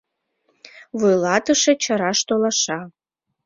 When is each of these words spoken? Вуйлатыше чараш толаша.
Вуйлатыше 0.99 1.71
чараш 1.83 2.19
толаша. 2.27 2.79